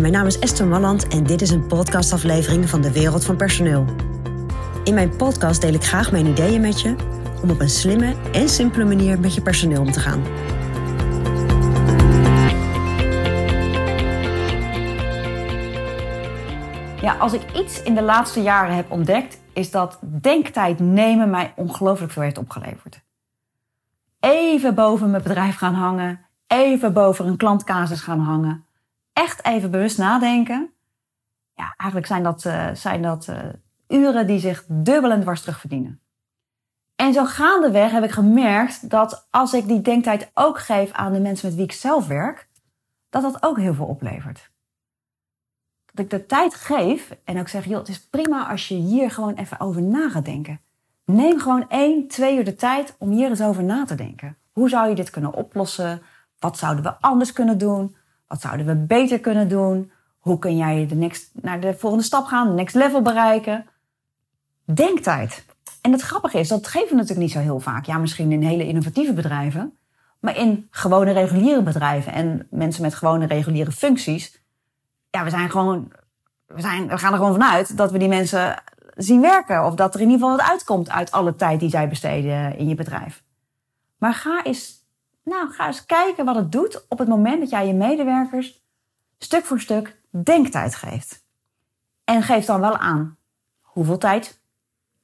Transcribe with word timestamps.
Mijn 0.00 0.12
naam 0.12 0.26
is 0.26 0.38
Esther 0.38 0.66
Malland 0.66 1.08
en 1.08 1.24
dit 1.24 1.42
is 1.42 1.50
een 1.50 1.66
podcastaflevering 1.66 2.68
van 2.68 2.80
de 2.80 2.92
Wereld 2.92 3.24
van 3.24 3.36
Personeel. 3.36 3.84
In 4.84 4.94
mijn 4.94 5.16
podcast 5.16 5.60
deel 5.60 5.72
ik 5.74 5.84
graag 5.84 6.12
mijn 6.12 6.26
ideeën 6.26 6.60
met 6.60 6.80
je 6.80 6.94
om 7.42 7.50
op 7.50 7.60
een 7.60 7.68
slimme 7.68 8.14
en 8.32 8.48
simpele 8.48 8.84
manier 8.84 9.20
met 9.20 9.34
je 9.34 9.42
personeel 9.42 9.80
om 9.80 9.92
te 9.92 10.00
gaan. 10.00 10.22
Ja, 17.00 17.14
als 17.14 17.32
ik 17.32 17.56
iets 17.56 17.82
in 17.82 17.94
de 17.94 18.02
laatste 18.02 18.42
jaren 18.42 18.76
heb 18.76 18.90
ontdekt, 18.90 19.40
is 19.52 19.70
dat 19.70 19.98
denktijd 20.20 20.78
nemen 20.78 21.30
mij 21.30 21.52
ongelooflijk 21.56 22.12
veel 22.12 22.22
heeft 22.22 22.38
opgeleverd. 22.38 23.00
Even 24.20 24.74
boven 24.74 25.10
mijn 25.10 25.22
bedrijf 25.22 25.56
gaan 25.56 25.74
hangen, 25.74 26.20
even 26.46 26.92
boven 26.92 27.26
een 27.26 27.36
klantcasus 27.36 28.00
gaan 28.00 28.20
hangen, 28.20 28.64
echt 29.12 29.44
even 29.44 29.70
bewust 29.70 29.98
nadenken. 29.98 30.72
Ja, 31.54 31.74
eigenlijk 31.76 32.06
zijn 32.06 32.22
dat, 32.22 32.44
uh, 32.44 32.74
zijn 32.74 33.02
dat 33.02 33.26
uh, 33.26 33.38
uren 33.88 34.26
die 34.26 34.38
zich 34.38 34.64
dubbel 34.68 35.10
en 35.10 35.20
dwars 35.20 35.40
terug 35.40 35.60
verdienen. 35.60 36.00
En 36.96 37.12
zo 37.12 37.24
gaandeweg 37.24 37.90
heb 37.90 38.04
ik 38.04 38.10
gemerkt 38.10 38.90
dat 38.90 39.26
als 39.30 39.52
ik 39.52 39.66
die 39.66 39.80
denktijd 39.80 40.30
ook 40.34 40.58
geef 40.58 40.92
aan 40.92 41.12
de 41.12 41.20
mensen 41.20 41.46
met 41.46 41.56
wie 41.56 41.64
ik 41.64 41.72
zelf 41.72 42.06
werk, 42.06 42.48
dat 43.10 43.22
dat 43.22 43.42
ook 43.42 43.58
heel 43.58 43.74
veel 43.74 43.86
oplevert. 43.86 44.50
Dat 45.92 46.04
ik 46.04 46.10
de 46.10 46.26
tijd 46.26 46.54
geef 46.54 47.16
en 47.24 47.38
ook 47.38 47.48
zeg, 47.48 47.64
joh, 47.64 47.78
het 47.78 47.88
is 47.88 48.08
prima 48.08 48.48
als 48.48 48.68
je 48.68 48.74
hier 48.74 49.10
gewoon 49.10 49.34
even 49.34 49.60
over 49.60 49.82
na 49.82 50.08
gaat 50.08 50.24
denken. 50.24 50.60
Neem 51.04 51.40
gewoon 51.40 51.68
één, 51.68 52.08
twee 52.08 52.36
uur 52.36 52.44
de 52.44 52.54
tijd 52.54 52.94
om 52.98 53.10
hier 53.10 53.28
eens 53.28 53.42
over 53.42 53.64
na 53.64 53.84
te 53.84 53.94
denken. 53.94 54.36
Hoe 54.52 54.68
zou 54.68 54.88
je 54.88 54.94
dit 54.94 55.10
kunnen 55.10 55.34
oplossen? 55.34 56.02
Wat 56.38 56.58
zouden 56.58 56.84
we 56.84 57.00
anders 57.00 57.32
kunnen 57.32 57.58
doen? 57.58 57.96
Wat 58.32 58.40
zouden 58.40 58.66
we 58.66 58.74
beter 58.74 59.20
kunnen 59.20 59.48
doen? 59.48 59.92
Hoe 60.18 60.38
kun 60.38 60.56
jij 60.56 60.86
de 60.86 60.94
next, 60.94 61.30
naar 61.32 61.60
de 61.60 61.74
volgende 61.74 62.04
stap 62.04 62.26
gaan, 62.26 62.48
de 62.48 62.54
next 62.54 62.74
level 62.74 63.02
bereiken? 63.02 63.66
Denktijd. 64.64 65.44
En 65.80 65.92
het 65.92 66.00
grappige 66.00 66.38
is, 66.38 66.48
dat 66.48 66.66
geven 66.66 66.88
we 66.88 66.94
natuurlijk 66.94 67.20
niet 67.20 67.30
zo 67.30 67.38
heel 67.38 67.60
vaak. 67.60 67.86
Ja, 67.86 67.98
misschien 67.98 68.32
in 68.32 68.42
hele 68.42 68.66
innovatieve 68.66 69.12
bedrijven. 69.12 69.76
Maar 70.20 70.36
in 70.36 70.66
gewone 70.70 71.12
reguliere 71.12 71.62
bedrijven 71.62 72.12
en 72.12 72.46
mensen 72.50 72.82
met 72.82 72.94
gewone 72.94 73.26
reguliere 73.26 73.72
functies. 73.72 74.42
Ja, 75.10 75.24
we 75.24 75.30
zijn 75.30 75.50
gewoon, 75.50 75.92
we, 76.46 76.60
zijn, 76.60 76.88
we 76.88 76.98
gaan 76.98 77.12
er 77.12 77.18
gewoon 77.18 77.40
vanuit 77.40 77.76
dat 77.76 77.90
we 77.90 77.98
die 77.98 78.08
mensen 78.08 78.62
zien 78.96 79.20
werken. 79.20 79.64
Of 79.64 79.74
dat 79.74 79.94
er 79.94 80.00
in 80.00 80.10
ieder 80.10 80.20
geval 80.20 80.36
wat 80.36 80.50
uitkomt 80.50 80.90
uit 80.90 81.10
alle 81.10 81.34
tijd 81.34 81.60
die 81.60 81.70
zij 81.70 81.88
besteden 81.88 82.56
in 82.56 82.68
je 82.68 82.74
bedrijf. 82.74 83.22
Maar 83.98 84.14
ga 84.14 84.44
eens, 84.44 84.81
nou, 85.24 85.50
ga 85.50 85.66
eens 85.66 85.86
kijken 85.86 86.24
wat 86.24 86.34
het 86.34 86.52
doet 86.52 86.86
op 86.88 86.98
het 86.98 87.08
moment 87.08 87.40
dat 87.40 87.50
jij 87.50 87.66
je 87.66 87.74
medewerkers 87.74 88.62
stuk 89.18 89.44
voor 89.44 89.60
stuk 89.60 90.00
denktijd 90.10 90.74
geeft. 90.74 91.24
En 92.04 92.22
geef 92.22 92.44
dan 92.44 92.60
wel 92.60 92.76
aan 92.76 93.16
hoeveel 93.60 93.98
tijd 93.98 94.40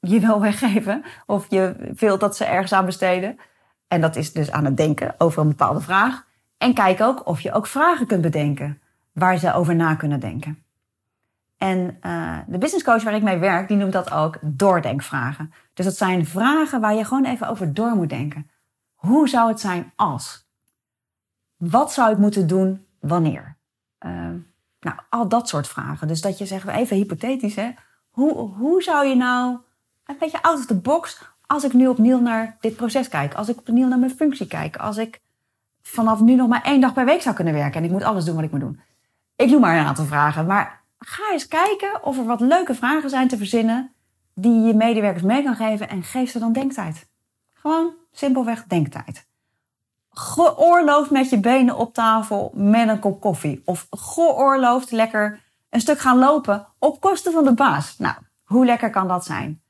je 0.00 0.20
wil 0.20 0.40
weggeven. 0.40 1.04
Of 1.26 1.46
je 1.48 1.92
wilt 1.96 2.20
dat 2.20 2.36
ze 2.36 2.44
ergens 2.44 2.72
aan 2.72 2.84
besteden. 2.84 3.38
En 3.88 4.00
dat 4.00 4.16
is 4.16 4.32
dus 4.32 4.50
aan 4.50 4.64
het 4.64 4.76
denken 4.76 5.14
over 5.18 5.42
een 5.42 5.48
bepaalde 5.48 5.80
vraag. 5.80 6.26
En 6.58 6.74
kijk 6.74 7.00
ook 7.00 7.26
of 7.26 7.40
je 7.40 7.52
ook 7.52 7.66
vragen 7.66 8.06
kunt 8.06 8.22
bedenken 8.22 8.80
waar 9.12 9.36
ze 9.36 9.52
over 9.52 9.76
na 9.76 9.94
kunnen 9.94 10.20
denken. 10.20 10.64
En 11.58 11.98
uh, 12.02 12.38
de 12.46 12.58
business 12.58 12.84
coach 12.84 13.02
waar 13.02 13.14
ik 13.14 13.22
mee 13.22 13.38
werk, 13.38 13.68
die 13.68 13.76
noemt 13.76 13.92
dat 13.92 14.12
ook 14.12 14.38
doordenkvragen. 14.42 15.52
Dus 15.74 15.84
dat 15.84 15.96
zijn 15.96 16.26
vragen 16.26 16.80
waar 16.80 16.94
je 16.94 17.04
gewoon 17.04 17.24
even 17.24 17.48
over 17.48 17.74
door 17.74 17.94
moet 17.94 18.08
denken. 18.08 18.50
Hoe 19.04 19.28
zou 19.28 19.48
het 19.48 19.60
zijn 19.60 19.92
als? 19.96 20.46
Wat 21.56 21.92
zou 21.92 22.12
ik 22.12 22.18
moeten 22.18 22.46
doen 22.46 22.86
wanneer? 23.00 23.56
Uh, 24.06 24.10
nou, 24.80 24.98
al 25.10 25.28
dat 25.28 25.48
soort 25.48 25.68
vragen. 25.68 26.08
Dus 26.08 26.20
dat 26.20 26.38
je 26.38 26.46
zegt, 26.46 26.66
even 26.66 26.96
hypothetisch, 26.96 27.54
hè. 27.54 27.70
Hoe, 28.10 28.32
hoe 28.34 28.82
zou 28.82 29.06
je 29.06 29.14
nou, 29.14 29.56
een 30.04 30.16
beetje 30.18 30.42
out 30.42 30.58
of 30.58 30.66
the 30.66 30.74
box, 30.74 31.22
als 31.46 31.64
ik 31.64 31.72
nu 31.72 31.86
opnieuw 31.86 32.20
naar 32.20 32.56
dit 32.60 32.76
proces 32.76 33.08
kijk, 33.08 33.34
als 33.34 33.48
ik 33.48 33.58
opnieuw 33.58 33.88
naar 33.88 33.98
mijn 33.98 34.16
functie 34.16 34.46
kijk, 34.46 34.76
als 34.76 34.96
ik 34.96 35.20
vanaf 35.82 36.20
nu 36.20 36.34
nog 36.34 36.48
maar 36.48 36.62
één 36.62 36.80
dag 36.80 36.92
per 36.92 37.04
week 37.04 37.22
zou 37.22 37.34
kunnen 37.34 37.54
werken 37.54 37.80
en 37.80 37.84
ik 37.84 37.90
moet 37.90 38.02
alles 38.02 38.24
doen 38.24 38.34
wat 38.34 38.44
ik 38.44 38.50
moet 38.50 38.60
doen. 38.60 38.80
Ik 39.36 39.50
noem 39.50 39.60
maar 39.60 39.78
een 39.78 39.86
aantal 39.86 40.04
vragen, 40.04 40.46
maar 40.46 40.82
ga 40.98 41.32
eens 41.32 41.48
kijken 41.48 42.04
of 42.04 42.18
er 42.18 42.24
wat 42.24 42.40
leuke 42.40 42.74
vragen 42.74 43.10
zijn 43.10 43.28
te 43.28 43.36
verzinnen 43.36 43.92
die 44.34 44.60
je 44.60 44.74
medewerkers 44.74 45.22
mee 45.22 45.42
kan 45.42 45.56
geven 45.56 45.88
en 45.88 46.02
geef 46.02 46.30
ze 46.30 46.38
dan 46.38 46.52
denktijd. 46.52 47.08
Gewoon 47.52 48.02
simpelweg 48.14 48.64
denktijd. 48.64 49.26
Geoorloofd 50.10 51.10
met 51.10 51.30
je 51.30 51.40
benen 51.40 51.76
op 51.76 51.94
tafel 51.94 52.50
met 52.54 52.88
een 52.88 52.98
kop 52.98 53.20
koffie. 53.20 53.62
Of 53.64 53.86
geoorloofd 53.90 54.90
lekker 54.90 55.40
een 55.70 55.80
stuk 55.80 55.98
gaan 55.98 56.18
lopen 56.18 56.66
op 56.78 57.00
kosten 57.00 57.32
van 57.32 57.44
de 57.44 57.54
baas. 57.54 57.98
Nou, 57.98 58.14
hoe 58.44 58.64
lekker 58.64 58.90
kan 58.90 59.08
dat 59.08 59.24
zijn? 59.24 59.62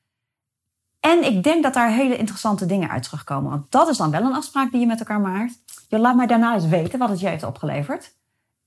En 1.00 1.24
ik 1.24 1.42
denk 1.42 1.62
dat 1.62 1.74
daar 1.74 1.90
hele 1.90 2.16
interessante 2.16 2.66
dingen 2.66 2.90
uit 2.90 3.02
terugkomen. 3.02 3.50
Want 3.50 3.70
dat 3.70 3.88
is 3.88 3.96
dan 3.96 4.10
wel 4.10 4.22
een 4.22 4.34
afspraak 4.34 4.70
die 4.70 4.80
je 4.80 4.86
met 4.86 4.98
elkaar 4.98 5.20
maakt. 5.20 5.58
Je 5.88 5.98
laat 5.98 6.16
mij 6.16 6.26
daarna 6.26 6.54
eens 6.54 6.66
weten 6.66 6.98
wat 6.98 7.08
het 7.08 7.20
je 7.20 7.28
heeft 7.28 7.44
opgeleverd. 7.44 8.14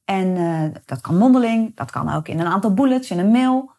En 0.06 0.28
uh, 0.28 0.64
dat 0.86 1.02
kan 1.02 1.18
mondeling, 1.18 1.76
dat 1.76 1.92
kan 1.92 2.14
ook 2.14 2.28
in 2.28 2.40
een 2.40 2.48
aantal 2.48 2.74
bullets, 2.74 3.12
in 3.12 3.20
een 3.20 3.32
mail. 3.32 3.72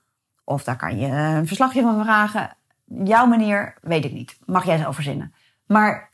Of 0.45 0.65
daar 0.65 0.77
kan 0.77 0.99
je 0.99 1.07
een 1.07 1.47
verslagje 1.47 1.83
van 1.83 2.03
vragen. 2.03 2.57
Jouw 2.85 3.27
manier, 3.27 3.75
weet 3.81 4.05
ik 4.05 4.13
niet. 4.13 4.39
Mag 4.47 4.65
jij 4.65 4.79
zelf 4.79 4.95
verzinnen. 4.95 5.33
Maar 5.69 6.11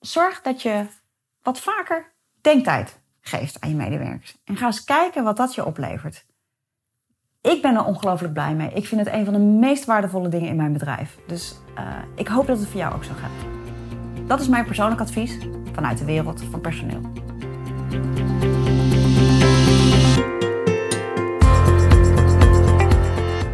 zorg 0.00 0.40
dat 0.40 0.62
je 0.62 0.86
wat 1.42 1.60
vaker 1.60 2.12
denktijd 2.40 3.00
geeft 3.20 3.60
aan 3.60 3.68
je 3.68 3.76
medewerkers. 3.76 4.36
En 4.44 4.56
ga 4.56 4.66
eens 4.66 4.84
kijken 4.84 5.24
wat 5.24 5.36
dat 5.36 5.54
je 5.54 5.64
oplevert. 5.64 6.26
Ik 7.40 7.62
ben 7.62 7.74
er 7.74 7.84
ongelooflijk 7.84 8.32
blij 8.32 8.54
mee. 8.54 8.72
Ik 8.72 8.86
vind 8.86 9.04
het 9.04 9.14
een 9.14 9.24
van 9.24 9.34
de 9.34 9.40
meest 9.40 9.84
waardevolle 9.84 10.28
dingen 10.28 10.48
in 10.48 10.56
mijn 10.56 10.72
bedrijf. 10.72 11.18
Dus 11.26 11.56
uh, 11.78 11.96
ik 12.14 12.28
hoop 12.28 12.46
dat 12.46 12.58
het 12.58 12.68
voor 12.68 12.80
jou 12.80 12.94
ook 12.94 13.04
zo 13.04 13.12
gaat. 13.14 13.46
Dat 14.26 14.40
is 14.40 14.48
mijn 14.48 14.64
persoonlijk 14.64 15.00
advies 15.00 15.38
vanuit 15.72 15.98
de 15.98 16.04
wereld 16.04 16.42
van 16.50 16.60
personeel. 16.60 17.00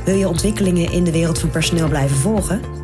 Wil 0.04 0.14
je 0.14 0.28
ontwikkelingen 0.28 0.92
in 0.92 1.04
de 1.04 1.12
wereld 1.12 1.38
van 1.38 1.50
personeel 1.50 1.88
blijven 1.88 2.16
volgen? 2.16 2.83